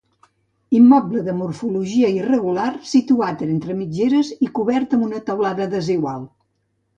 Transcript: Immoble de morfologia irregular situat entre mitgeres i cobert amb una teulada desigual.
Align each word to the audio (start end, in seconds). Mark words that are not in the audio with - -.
Immoble 0.77 1.19
de 1.27 1.35
morfologia 1.41 2.09
irregular 2.13 2.69
situat 2.93 3.43
entre 3.49 3.77
mitgeres 3.83 4.33
i 4.47 4.51
cobert 4.57 4.97
amb 4.99 5.05
una 5.11 5.21
teulada 5.29 5.71
desigual. 5.77 6.27